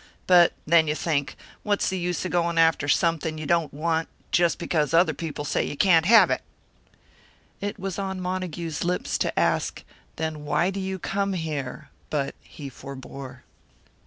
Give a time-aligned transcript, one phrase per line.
[0.25, 4.57] But then you think, What's the use of going after something you don't want, just
[4.57, 6.41] because other people say you can't have it?"
[7.59, 9.83] It was on Montague's lips to ask,
[10.15, 13.43] "Then why do you come here?" But he forbore.